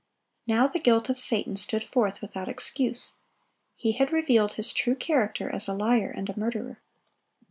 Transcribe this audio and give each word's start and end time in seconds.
Now 0.47 0.65
the 0.65 0.79
guilt 0.79 1.09
of 1.09 1.19
Satan 1.19 1.55
stood 1.55 1.83
forth 1.83 2.23
without 2.23 2.47
excuse. 2.49 3.17
He 3.75 3.91
had 3.91 4.11
revealed 4.11 4.53
his 4.53 4.73
true 4.73 4.95
character 4.95 5.47
as 5.47 5.67
a 5.67 5.73
liar 5.75 6.09
and 6.09 6.27
a 6.27 6.39
murderer. 6.39 6.81